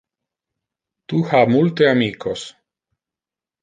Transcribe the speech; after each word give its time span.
Tu 1.13 1.21
ha 1.33 1.43
multe 1.53 1.91
amicos. 1.93 2.51